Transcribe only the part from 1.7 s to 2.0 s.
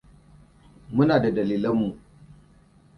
mu.